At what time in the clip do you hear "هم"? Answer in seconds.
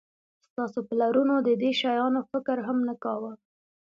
2.67-2.77